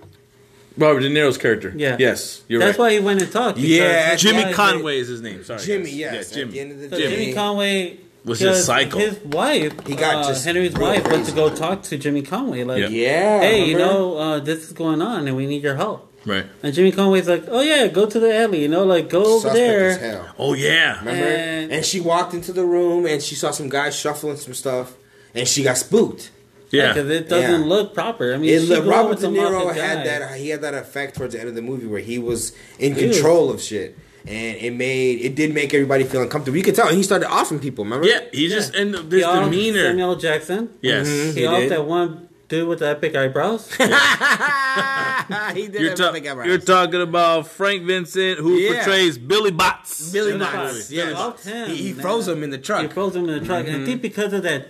[0.77, 1.73] Robert De Niro's character.
[1.75, 1.97] Yeah.
[1.99, 2.85] Yes, you're That's right.
[2.85, 3.57] why he went and talked.
[3.57, 5.43] because Yeah, Jimmy wife- Conway is his name.
[5.43, 5.97] Sorry, Jimmy, guys.
[5.97, 6.13] yes.
[6.13, 6.53] Yeah, At Jimmy.
[6.53, 8.99] the end of the So day, Jimmy Conway Was because his psycho.
[8.99, 12.23] His wife, He got uh, just Henry's real wife, went to go talk to Jimmy
[12.23, 12.63] Conway.
[12.63, 12.89] Like, Yeah.
[12.89, 13.41] Yeah.
[13.41, 16.13] hey, you know, uh, this is going on, and we need your help.
[16.29, 16.47] Right.
[16.63, 19.49] And Jimmy Conway's like, oh yeah, go to the alley, you know, like go over
[19.49, 19.89] Suspect there.
[19.91, 20.35] as hell.
[20.39, 20.99] Oh yeah.
[21.01, 21.25] Remember?
[21.27, 24.95] And- And, she walked into the room and she saw some guys shuffling some stuff,
[25.35, 26.31] and she got spooked.
[26.71, 26.93] Yeah.
[26.93, 27.67] because it doesn't Yeah.
[27.67, 28.35] look proper.
[28.35, 30.19] I mean, It, she look- Robert with De a Niro mafia had guy.
[30.19, 30.37] that.
[30.39, 33.13] He had that effect towards the end of the movie where he was in Dude.
[33.15, 36.59] control of shit, and it made it did make everybody feel uncomfortable.
[36.59, 37.85] You could tell he started offing people.
[37.85, 38.07] Remember?
[38.07, 39.85] Yeah, he just and He this offed demeanor.
[39.85, 40.69] Samuel Jackson.
[40.83, 41.09] Yes.
[41.09, 41.33] Mhm.
[41.35, 41.71] He, He offed did.
[41.71, 43.71] that one dude with the epic eyebrows.
[45.55, 46.47] he did You're, have ta- a big eyebrows.
[46.47, 48.77] you're talking about Frank Vincent, who Yeah.
[48.85, 50.11] portrays Billy Batts.
[50.13, 50.91] Billy in the Batts.
[50.91, 52.83] Yeah, He him, he, he froze him in the truck.
[52.83, 53.83] He froze him in the truck, Mm-hmm.
[53.83, 54.69] I think because of that,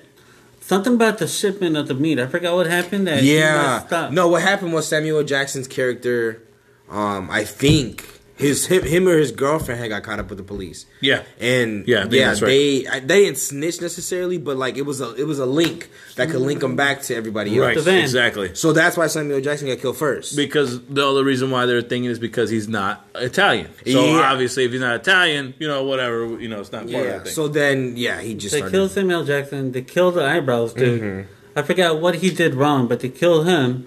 [0.60, 2.18] something about the shipment of the meat.
[2.18, 3.06] I forgot what happened.
[3.06, 3.78] That Yeah.
[3.80, 4.12] messed up.
[4.12, 6.42] No, what happened was Samuel Jackson's character,
[6.90, 10.44] um, I think his him, him or his girlfriend had got caught up with the
[10.44, 10.86] police.
[11.00, 11.22] Yeah.
[11.40, 12.48] And Yeah, yeah, that's right.
[12.48, 15.90] they I- they didn't snitch necessarily, but like it was a it was a link
[16.16, 17.66] that could link them back to everybody else.
[17.66, 17.76] Right.
[17.76, 17.98] The van.
[18.02, 18.54] Exactly.
[18.54, 20.36] So that's why Samuel Jackson got killed first.
[20.36, 23.68] Because the other reason why they're thinking is because he's not Italian.
[23.84, 24.20] So Yeah.
[24.30, 27.18] obviously, if he's not Italian, you know, whatever, you know, it's not part of yeah.
[27.18, 27.32] the thing.
[27.32, 28.72] So then yeah, he just They started.
[28.72, 29.72] killed Samuel Jackson.
[29.72, 31.00] They killed the eyebrows dude.
[31.02, 31.58] Mm-hmm.
[31.58, 33.86] I forgot what he did wrong, but they killed him.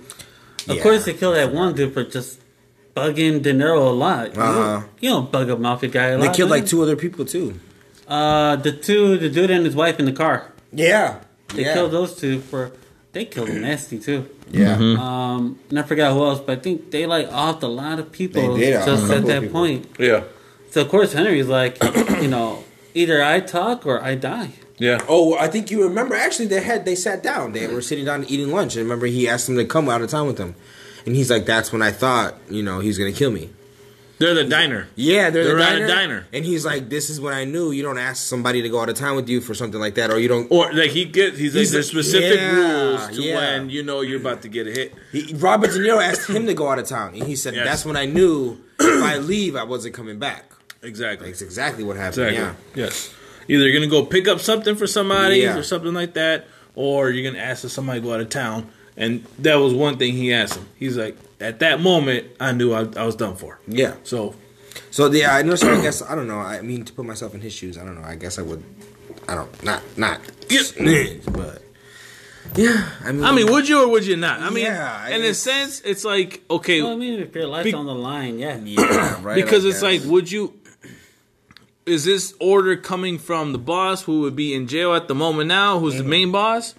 [0.68, 0.84] Of Yeah.
[0.84, 2.40] course, they killed that one dude for just
[3.02, 4.36] bugging De Niro a lot.
[4.36, 4.54] You, Uh-huh.
[4.82, 6.36] don't, you don't bug a mafia guy a they lot.
[6.36, 6.60] killed man.
[6.60, 7.60] like two other people too.
[8.08, 10.52] Uh, the two, the dude and his wife in the car.
[10.74, 11.20] Yeah.
[11.54, 11.74] They yeah.
[11.74, 12.72] killed those two for.
[13.14, 14.30] They killed nasty too.
[14.52, 14.78] Yeah.
[14.78, 15.00] Mm-hmm.
[15.02, 18.12] Um, and I forgot who else, but I think they like offed a lot of
[18.12, 19.60] people They did off just at that people.
[19.62, 19.88] point.
[20.00, 20.24] yeah.
[20.72, 21.78] So of course Henry's like,
[22.22, 24.52] you know, either I talk or I die.
[24.78, 25.00] Yeah.
[25.10, 26.16] Oh, I think you remember.
[26.16, 27.52] Actually, they had they sat down.
[27.52, 28.76] They were sitting down eating lunch.
[28.76, 30.56] And remember, he asked them to come out of town with him,
[31.06, 33.50] and he's like, "That's when I thought, you know, he's gonna kill me."
[34.20, 34.88] They're the diner.
[34.96, 35.88] Yeah, they're, They're the at a diner.
[35.88, 36.28] diner.
[36.32, 38.88] and he's like, "This is when I knew you don't ask somebody to go out
[38.88, 41.40] of town with you for something like that, or you don't." Or like he gets,
[41.40, 43.36] he's, He's like there's specific yeah, rules to yeah.
[43.36, 44.94] when you know you're about to get a hit.
[45.12, 47.66] He, Robert De Niro asked him to go out of town, and he said, Yes.
[47.66, 50.52] "That's when I knew if I leave, I wasn't coming back."
[50.84, 51.28] Exactly.
[51.30, 52.28] That's exactly what happened.
[52.28, 52.38] Exactly.
[52.80, 52.86] Yeah.
[52.86, 53.12] Yes.
[53.48, 55.58] Either you're gonna go pick up something for somebody Yeah.
[55.58, 58.70] or something like that, or you're gonna ask if somebody to go out of town.
[59.02, 60.68] And that was one thing he asked him.
[60.78, 63.60] He's like, at that moment, I knew I, I was done for.
[63.68, 63.96] Yeah.
[64.04, 64.36] So
[64.92, 65.56] So yeah, I know.
[65.56, 66.38] So I guess I don't know.
[66.40, 68.08] I mean, to put myself in his shoes, I don't know.
[68.08, 68.64] I guess I would.
[69.28, 70.62] I don't not not Yeah.
[70.62, 71.62] snitch, but
[72.56, 72.90] yeah.
[73.04, 74.40] I mean, I mean, would you or would you not?
[74.40, 77.48] I mean, Yeah, in a it's- sense, it's like okay, Well, I mean, if your
[77.48, 78.58] life's Be- on the line, yeah.
[78.64, 79.36] yeah, right.
[79.44, 80.04] because I it's guess.
[80.04, 80.54] like, would you?
[81.86, 85.48] Is this order coming from the boss who would be in jail at the moment
[85.48, 86.04] now, who's Mm-hmm.
[86.04, 86.76] the main boss,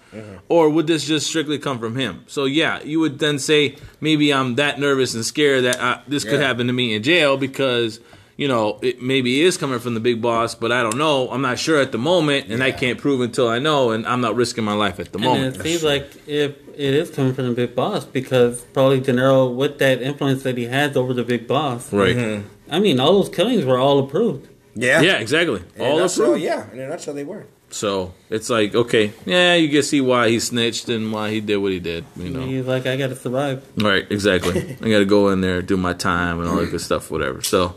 [0.47, 2.23] or would this just strictly come from him?
[2.27, 6.23] So yeah, you would then say maybe I'm that nervous and scared that uh, this
[6.23, 7.99] could happen to me in jail because
[8.37, 11.29] you know it maybe is coming from the big boss, but I don't know.
[11.29, 14.21] I'm not sure at the moment, and I can't prove until I know, and I'm
[14.21, 15.57] not risking my life at the And moment.
[15.57, 19.53] it seems like if it is coming from the big boss, because probably De Niro,
[19.53, 22.15] with that influence that he has over the big boss, Right?
[22.15, 22.47] Mm-hmm.
[22.71, 24.47] I mean, all those killings were all approved.
[24.75, 25.61] Yeah, Yeah, exactly.
[25.75, 26.43] In All nutshell, approved.
[26.43, 27.45] Yeah, in a nutshell, they were.
[27.69, 31.57] So it's like, okay, yeah, you can see why he snitched and why he did
[31.57, 32.05] what he did.
[32.15, 33.65] You know, He's like, I got to survive.
[33.77, 34.05] right?
[34.11, 34.77] Exactly.
[34.81, 37.41] I got to go in there, do my time, and all that good stuff, whatever.
[37.41, 37.75] So,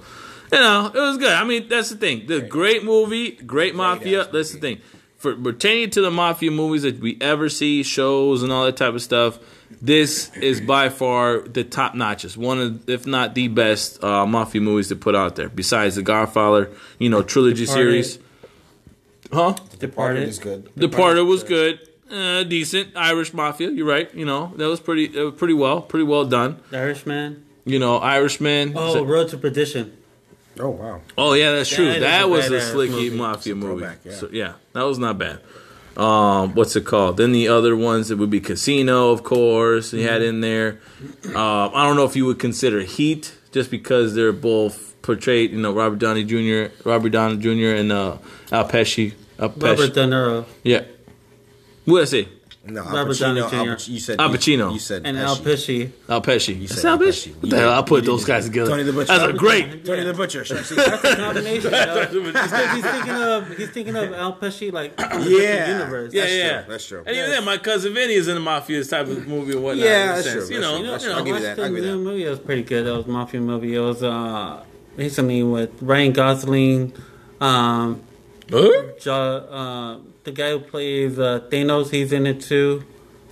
[0.52, 1.32] you know, it was good.
[1.32, 2.26] I mean, that's the thing.
[2.26, 4.22] The great movie, great mafia.
[4.24, 4.80] ass That's the thing.
[5.18, 8.92] For pertaining to the mafia movies that we ever see, shows and all that type
[8.94, 9.38] of stuff,
[9.80, 12.36] this is by far the top notches.
[12.36, 15.48] One of, if not the best, uh, mafia movies to put out there.
[15.48, 18.04] Besides the Godfather, you know, trilogy Departed.
[18.04, 18.18] series.
[19.32, 19.54] Huh?
[19.78, 20.28] Departed.
[20.28, 20.70] is good.
[20.76, 21.80] Departed was good.
[22.10, 23.70] uh, decent Irish mafia.
[23.70, 24.14] You're right.
[24.14, 26.60] You know that was pretty, that was pretty well, pretty well done.
[26.70, 27.44] The Irishman.
[27.64, 28.74] You know, Irishman.
[28.76, 29.96] Oh, Road to Perdition.
[30.58, 31.00] Oh wow.
[31.18, 31.86] Oh yeah, that's true.
[31.86, 33.10] That is That a was a slicky movie.
[33.16, 33.80] mafia It's movie.
[33.82, 34.12] throwback, yeah.
[34.14, 35.40] So yeah, that was not bad.
[35.96, 37.16] Um, what's it called?
[37.16, 39.90] Then the other ones it would be Casino, of course.
[39.92, 40.08] He Mm-hmm.
[40.08, 40.80] had in there.
[41.26, 45.52] Um, I don't know if you would consider Heat just because they're both portrayed.
[45.52, 47.76] You know, Robert Downey Jr., Robert Downey Jr.
[47.80, 48.18] and uh,
[48.52, 49.14] Al Pesci.
[49.38, 49.62] Al Pesci.
[49.62, 50.44] Robert De Niro.
[50.64, 50.82] yeah.
[51.86, 52.28] What did I say?
[52.68, 53.42] No, Al Robert Pacino.
[53.42, 53.70] Al Jr.
[53.70, 54.72] Pac- you said Al Pacino.
[54.72, 55.90] You said And Al Pesci.
[56.08, 56.54] Al Pesci.
[56.60, 57.30] You That's said Al Al Pesci.
[57.30, 57.34] Pesci.
[57.42, 57.72] What the hell?
[57.72, 58.70] I put those guys together.
[58.70, 59.18] Tony the Butcher.
[59.18, 59.84] That's a great.
[59.84, 60.44] Tony the Butcher.
[60.44, 60.74] Sexy.
[60.74, 61.70] That's a combination.
[61.72, 62.08] yo.
[62.22, 65.72] Because he's thinking of he's thinking of Al Pesci like from the Yeah.
[65.78, 66.12] universe.
[66.12, 67.02] Yeah, That's yeah, true, that's true.
[67.06, 69.84] And even then, my cousin Vinny is in the mafia type of movie and whatnot.
[69.86, 70.46] Yeah, in a that's sense.
[70.48, 71.18] true, You that's know, true, that's know, true.
[71.18, 71.96] I'll give you that, I'll give you that.
[71.98, 72.24] movie.
[72.24, 72.86] It was pretty good.
[72.86, 73.74] That was mafia movie.
[73.74, 74.62] It was uh
[74.96, 76.92] recently with Ryan Gosling,
[77.40, 78.00] um,
[78.50, 78.70] Huh?
[79.00, 79.12] jo-
[79.50, 81.90] uh, the guy who plays uh, Thanos.
[81.90, 82.84] He's in it too.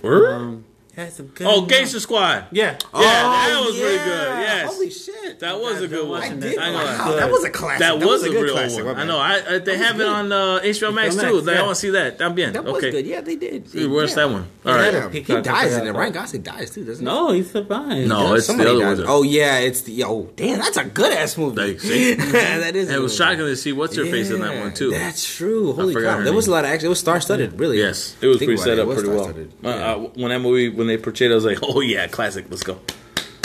[0.03, 0.64] Um,
[0.95, 2.45] has a good Oh, Gangster Squad.
[2.51, 2.77] Yeah.
[2.93, 4.39] Yeah, that was pretty good.
[4.39, 4.73] Yes.
[4.73, 5.39] Holy shit.
[5.39, 6.21] That was a good one.
[6.21, 6.75] I I did ain't gonna.
[6.75, 7.79] Wow, that was a classic.
[7.79, 8.85] That, was, a, good real classic.
[8.85, 8.95] one.
[8.97, 9.17] I know.
[9.17, 11.41] I, I they have it on uh, HBO Max Max, too.
[11.41, 12.17] Like, I want to see that.
[12.19, 12.53] También.
[12.53, 12.91] That was okay.
[12.91, 13.05] good.
[13.05, 13.73] Yeah, they did.
[13.73, 14.47] We watched that one.
[14.65, 14.81] All Yeah.
[14.81, 14.91] right.
[14.91, 15.91] Damn, he Peacock, I dies in it.
[15.91, 16.13] Ryan.
[16.13, 17.11] Gosling dies too, doesn't he?
[17.11, 18.07] No, he survived.
[18.07, 19.03] No, it's the other one.
[19.07, 21.77] Oh yeah, it's the oh damn, that's a good ass movie.
[22.15, 22.89] That is.
[22.89, 24.91] It was shocking to see what's her face in that one too.
[24.91, 25.73] That's true.
[25.73, 26.23] Holy forgot crap!
[26.25, 26.85] There was a lot of action.
[26.87, 27.79] It was star studded, really.
[27.79, 29.23] Yes, it was pretty set up pretty well.
[29.23, 29.51] star-studded.
[29.63, 29.91] Uh, Yeah.
[29.91, 32.45] uh, when that movie, when they portrayed, it, I was like, "Oh yeah, classic.
[32.49, 32.79] Let's go."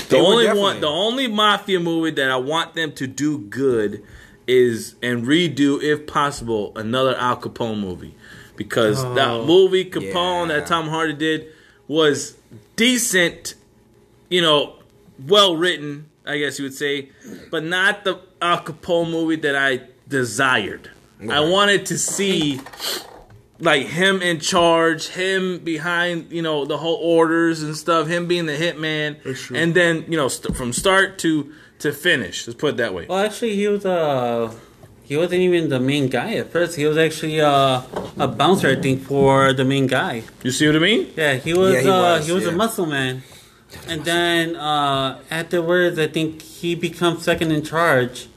[0.08, 4.02] The They only one, the only mafia movie that I want them to do good
[4.46, 8.14] is and redo, if possible, another Al Capone movie
[8.56, 9.44] because that Oh.
[9.46, 10.58] movie Capone Yeah.
[10.58, 11.46] that Tom Hardy did
[11.86, 12.34] was
[12.76, 13.54] decent,
[14.28, 14.74] you know,
[15.28, 17.10] well written, I guess you would say,
[17.52, 20.90] but not the Al Capone movie that I desired.
[21.30, 22.60] I wanted to see
[23.60, 28.46] like him in charge, him behind, you know, the whole orders and stuff, him being
[28.46, 29.16] the hitman,
[29.54, 32.46] and then you know st- from start to to finish.
[32.46, 33.06] Let's put it that way.
[33.06, 34.52] Well, actually, he was uh,
[35.04, 36.76] he wasn't even the main guy at first.
[36.76, 37.82] He was actually uh,
[38.18, 40.22] a bouncer, I think, for the main guy.
[40.42, 41.12] You see what I mean?
[41.16, 41.74] Yeah, he was.
[41.74, 42.50] Yeah, he uh, was, he was yeah.
[42.50, 43.22] a muscle man,
[43.86, 48.28] and then uh, afterwards, I think he becomes second in charge,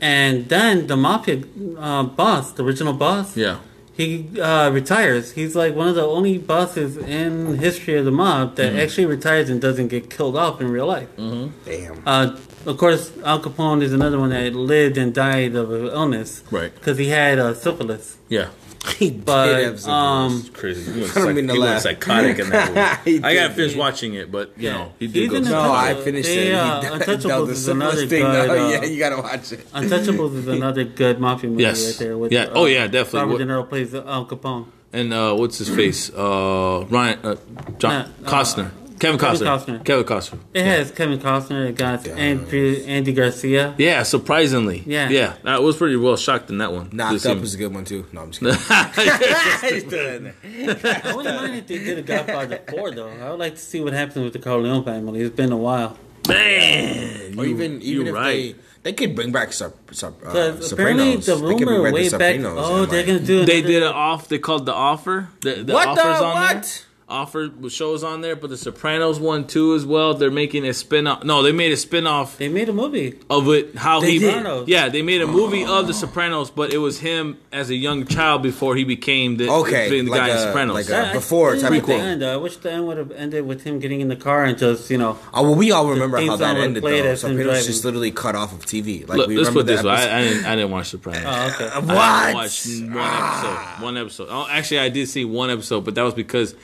[0.00, 1.44] and then the mafia
[1.78, 3.58] uh, boss, the original boss, Yeah.
[3.98, 5.32] He uh, retires.
[5.32, 8.78] He's like one of the only bosses in history of the mob that Mm-hmm.
[8.80, 11.08] actually retires and doesn't get killed off in real life.
[11.16, 12.02] Damn.
[12.06, 16.42] Uh, of course, Al Capone is another one that lived and died of an illness.
[16.50, 16.72] Right.
[16.74, 18.16] Because he had uh, syphilis.
[18.28, 18.48] Yeah.
[18.90, 20.92] He But, did have some um, It's crazy.
[20.92, 21.82] He went, I don't psych- mean to he went laugh.
[21.82, 22.68] psychotic in that
[23.04, 23.18] movie.
[23.18, 23.56] He I gotta did.
[23.56, 25.36] finish watching it, but you know he did He's go.
[25.36, 26.54] in No, I finished They, it.
[26.54, 28.22] uh, He died- Untouchables that was is the another simplest thing.
[28.22, 29.72] good, uh, yeah, you gotta watch it.
[29.72, 31.84] Untouchables is another good mafia movie Yes.
[31.86, 32.18] right there.
[32.18, 32.44] With, Yeah.
[32.44, 33.20] uh, Oh, yeah, definitely.
[33.20, 34.66] Robert What- De Niro plays Al Capone.
[34.92, 36.10] and uh, what's his face?
[36.10, 37.36] Uh, Ryan, uh,
[37.78, 39.46] John Yeah, uh, Costner, Kevin Kevin Costner,
[39.80, 39.84] Costner.
[39.84, 40.38] Kevin Costner.
[40.54, 41.68] It has Kevin Costner.
[41.68, 43.74] It got Andrew, Andy Garcia.
[43.78, 44.82] Yeah, surprisingly.
[44.86, 45.08] Yeah.
[45.08, 45.34] yeah.
[45.44, 46.90] I was pretty well shocked in that one.
[46.92, 48.06] Knocked This Up even- was a good one too.
[48.12, 48.40] No, I'm just
[49.00, 50.32] kidding.
[50.44, 53.08] I wouldn't mind if they did a Godfather 4, though.
[53.08, 55.20] I would like to see what happens with the Corleone family.
[55.20, 55.96] It's been a while.
[56.28, 58.32] Man, or you- even you even if right.
[58.32, 61.82] they they could bring back Sop, Sop, uh, Because apparently the They could bring rumor
[61.84, 63.44] back the way back, oh, they're like- going to do.
[63.46, 64.28] They did it off.
[64.28, 65.28] They called the offer.
[65.40, 66.54] The, the What the offers on there.
[66.56, 66.84] what?
[67.10, 70.12] Offer shows on there, but the Sopranos one too as well.
[70.12, 71.24] They're making a spin off.
[71.24, 73.18] No, they made a spin off They made a movie.
[73.30, 73.76] of it.
[73.76, 74.68] How They he, did?
[74.68, 78.04] Yeah, they made a movie of the Sopranos, but it was him as a young
[78.04, 80.74] child before he became the Okay, being the like guy in a- Sopranos.
[80.74, 82.04] like a- That- I before didn't type like of the quote.
[82.04, 82.24] end.
[82.26, 84.90] I wish the end would have ended with him getting in the car and just,
[84.90, 87.08] you know, Oh well, we all remember how that song ended played though.
[87.08, 89.08] as him Sopranos just literally cut off of TV.
[89.08, 91.24] Like Look, we let's put this the way: I, I didn't, I didn't watch Sopranos.
[91.26, 91.68] oh, okay.
[91.74, 92.34] Uh, I what?
[92.34, 93.82] watched one episode.
[93.82, 94.28] One episode.
[94.30, 96.54] Oh, actually, I did see one episode, but that was because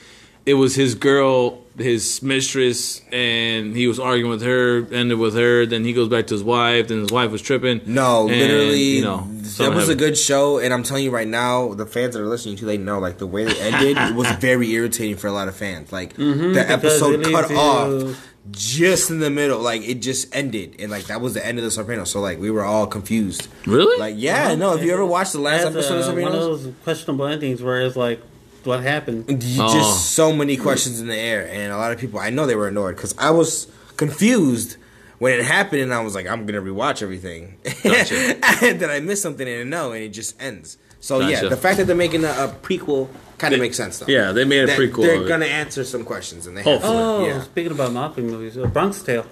[0.46, 4.86] it was his girl, his mistress, and he was arguing with her.
[4.92, 5.66] Ended with her.
[5.66, 6.88] Then he goes back to his wife.
[6.88, 7.80] Then his wife was tripping.
[7.86, 11.10] No, and, literally, you know, that something was a good show, and I'm telling you
[11.10, 13.96] right now, the fans that are listening to, they know like the way it ended
[13.96, 15.92] it was very irritating for a lot of fans.
[15.92, 20.90] Like the episode cut leaves off just in the middle, like it just ended, and
[20.90, 22.10] like that was the end of the Sopranos.
[22.10, 23.48] So like we were all confused.
[23.66, 23.98] Really?
[23.98, 24.76] Like yeah, no.
[24.76, 27.62] Have you ever watched the last That's, episode of uh, one of those questionable endings
[27.62, 28.20] where it's like,
[28.66, 29.42] what happened?
[29.42, 29.72] you Oh.
[29.72, 32.18] just so many questions in the air, and a lot of people.
[32.20, 34.76] I know they were annoyed because I was confused
[35.18, 38.36] when it happened, and I was like, I'm gonna rewatch everything, Gotcha.
[38.64, 40.76] and then I missed something, and no, and it just ends.
[41.00, 44.06] So yeah, the fact that they're making a, a prequel kind of makes sense though.
[44.08, 45.02] yeah, they made a That prequel.
[45.02, 46.94] They're of gonna answer some questions, and they Hopefully.
[46.96, 47.26] have Oh.
[47.26, 47.42] Yeah.
[47.42, 49.26] speaking about mafia movies, uh, Bronx Tale.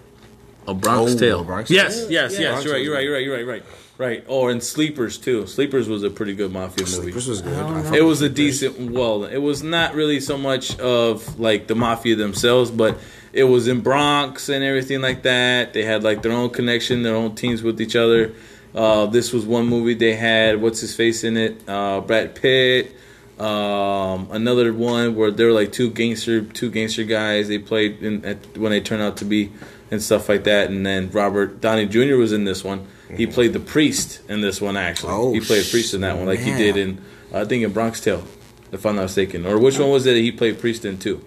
[0.68, 1.40] A Bronx Oh, Tale.
[1.40, 2.10] a Bronx yes, Tale.
[2.12, 2.40] yes, Yeah.
[2.40, 2.50] yes.
[2.50, 2.78] Bronx You're right.
[2.78, 3.04] Tale's You're right.
[3.24, 3.40] You're right.
[3.40, 3.62] You're right.
[4.02, 4.08] Right.
[4.08, 4.24] Right.
[4.28, 5.46] Oh, and Sleepers too.
[5.46, 6.96] Sleepers was a pretty good mafia movie.
[7.02, 7.54] Sleepers was good.
[7.54, 7.82] I don't I know.
[7.84, 8.90] fuck It was a decent.
[8.90, 12.98] Well, it was not really so much of like the mafia themselves, but
[13.32, 15.72] it was in Bronx and everything like that.
[15.72, 18.32] They had like their own connection, their own teams with each other.
[18.74, 20.60] Uh, this was one movie they had.
[20.60, 21.68] What's his face in it?
[21.68, 22.96] Uh, Brad Pitt.
[23.38, 27.48] Um, another one where they were like two gangster, two gangster guys.
[27.48, 29.52] They played in at, when they turned out to be
[29.92, 30.70] and stuff like that.
[30.70, 32.16] And then Robert Downey Jr.
[32.16, 32.86] was in this one.
[33.16, 33.34] He mm-hmm.
[33.34, 35.12] played the priest in this one actually.
[35.12, 37.64] Oh, he played a priest in that one, like he did in uh, I think
[37.64, 38.24] in Bronx Tale,
[38.70, 39.46] if I'm not mistaken.
[39.46, 41.24] Or which one was it he played priest in too?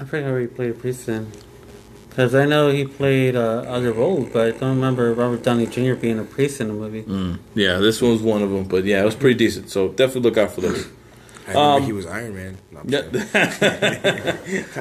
[0.00, 1.30] I forgot where he played priest in.
[2.08, 5.94] Because I know he played uh, other roles, but I don't remember Robert Downey Jr.
[5.94, 7.04] being a priest in the movie.
[7.04, 7.38] Mm.
[7.54, 8.64] Yeah, this one was one of them.
[8.64, 9.70] But yeah, it was pretty decent.
[9.70, 10.88] So definitely look out for those.
[11.48, 12.58] I remember Um, he was Iron Man.
[12.70, 13.00] No, I'm Yeah.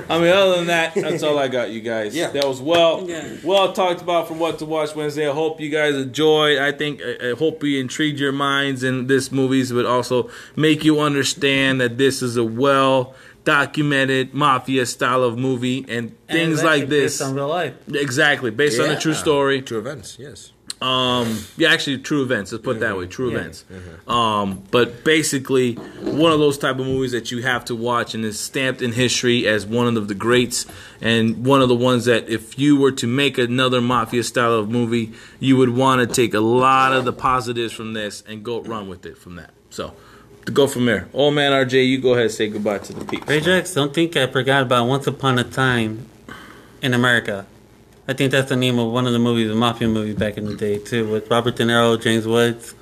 [0.09, 2.15] I mean, other than that, that's all I got, you guys.
[2.15, 2.29] Yeah.
[2.31, 3.25] That was well, Yeah.
[3.43, 5.27] well talked about for what to watch Wednesday.
[5.29, 6.57] I hope you guys enjoyed.
[6.59, 10.83] I think, I I hope we intrigued your minds in this movies, but also make
[10.83, 16.53] you understand that this is a well documented mafia style of movie and And things
[16.55, 17.13] it's like this.
[17.17, 17.73] based on real life.
[17.93, 19.61] Exactly, based on a true story.
[19.61, 20.17] True events.
[20.19, 20.51] Yes.
[20.79, 22.51] Um, yeah, actually, true events.
[22.51, 23.07] Let's put it that way.
[23.07, 23.37] True Yeah.
[23.39, 23.65] events.
[24.07, 28.23] Um, but basically, one of those type of movies that you have to watch and
[28.23, 30.65] is stamped in history as one of the greats,
[31.01, 34.69] and one of the ones that if you were to make another mafia style of
[34.69, 38.61] movie, you would want to take a lot of the positives from this and go
[38.61, 39.49] run with it from that.
[39.71, 39.93] So,
[40.45, 41.07] to go from there.
[41.13, 43.27] Old man RJ, you go ahead and say goodbye to the people.
[43.27, 46.05] Rajax, don't think I forgot about Once Upon a Time
[46.83, 47.45] in America.
[48.07, 50.45] I think that's the name of one of the movies, the mafia movie back in
[50.45, 52.73] the day too, with Robert De Niro, James Woods.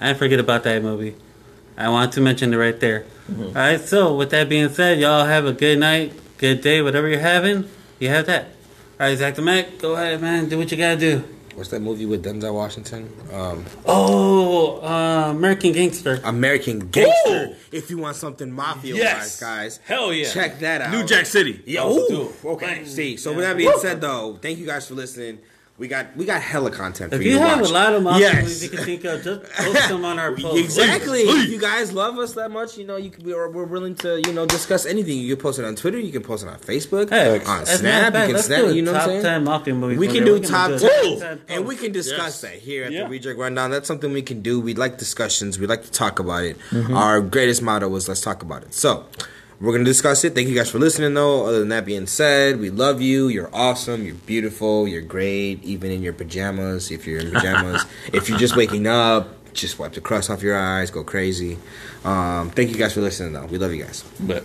[0.00, 1.14] I forget about that movie.
[1.76, 3.06] I wanted to mention it right there.
[3.30, 3.44] Mm-hmm.
[3.44, 7.08] All right, so with that being said, y'all have a good night, good day, whatever
[7.08, 7.68] you're having.
[8.00, 8.46] You have that.
[8.98, 10.48] All right, Zach the Mac, go ahead, man.
[10.48, 11.24] Do what you gotta do.
[11.54, 13.12] What's that movie with Denzel Washington?
[13.32, 16.20] Um, Oh, uh, American Gangster.
[16.24, 17.48] American Gangster.
[17.50, 17.54] Ooh.
[17.70, 19.38] If you want something mafia Yes.
[19.38, 20.30] guys, Hell yeah.
[20.30, 20.90] check that out.
[20.92, 21.62] New Jack City.
[21.66, 21.86] Yeah.
[21.86, 22.84] Ooh, okay.
[22.86, 25.38] See, so with that being said, though, thank you guys for listening.
[25.78, 27.70] We got we got hella content for If you you have watch.
[27.70, 28.42] a lot of mafia Yes.
[28.42, 30.58] movies you can think of, just post them on our post.
[30.58, 31.24] Exactly.
[31.24, 31.44] Please.
[31.46, 34.20] If you guys love us that much, you know, you can, we're, we're willing to,
[34.24, 35.18] you know, discuss anything.
[35.18, 35.98] You can post it on Twitter.
[35.98, 38.12] You can post it on Facebook, Hey, on Snap.
[38.12, 38.20] not.
[38.20, 38.60] You can Let's snap.
[38.66, 39.22] do You know what I'm saying?
[39.22, 39.98] ten mafia movies.
[39.98, 42.40] We can do We top do a ten, and we can discuss Yes.
[42.42, 43.04] that here at Yeah.
[43.04, 43.70] the Reject Rundown.
[43.70, 44.60] That's something we can do.
[44.60, 45.58] We like discussions.
[45.58, 46.58] We like to talk about it.
[46.70, 46.94] Mm-hmm.
[46.94, 49.06] Our greatest motto was "Let's talk about it." So.
[49.62, 50.34] We're gonna discuss it.
[50.34, 51.46] Thank you guys for listening, though.
[51.46, 53.28] Other than that being said, we love you.
[53.28, 54.04] You're awesome.
[54.04, 54.88] You're beautiful.
[54.88, 56.90] You're great, even in your pajamas.
[56.90, 60.58] If you're in pajamas, if you're just waking up, just wipe the crust off your
[60.58, 60.90] eyes.
[60.90, 61.58] Go crazy.
[62.04, 63.46] Um, thank you guys for listening, though.
[63.46, 64.02] We love you guys.
[64.18, 64.42] But